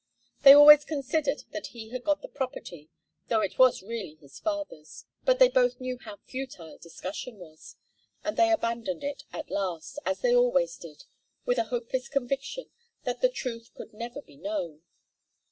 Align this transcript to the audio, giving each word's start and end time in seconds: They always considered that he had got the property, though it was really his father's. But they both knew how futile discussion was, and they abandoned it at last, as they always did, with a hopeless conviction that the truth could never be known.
They 0.41 0.53
always 0.53 0.83
considered 0.83 1.43
that 1.51 1.67
he 1.67 1.89
had 1.89 2.03
got 2.03 2.23
the 2.23 2.27
property, 2.27 2.89
though 3.27 3.41
it 3.41 3.59
was 3.59 3.83
really 3.83 4.15
his 4.15 4.39
father's. 4.39 5.05
But 5.25 5.37
they 5.37 5.47
both 5.47 5.79
knew 5.79 5.99
how 5.99 6.17
futile 6.25 6.79
discussion 6.79 7.37
was, 7.37 7.75
and 8.23 8.35
they 8.35 8.49
abandoned 8.51 9.03
it 9.03 9.25
at 9.31 9.51
last, 9.51 9.99
as 10.03 10.21
they 10.21 10.35
always 10.35 10.75
did, 10.77 11.03
with 11.45 11.59
a 11.59 11.65
hopeless 11.65 12.09
conviction 12.09 12.71
that 13.03 13.21
the 13.21 13.29
truth 13.29 13.69
could 13.75 13.93
never 13.93 14.23
be 14.23 14.37
known. 14.37 14.81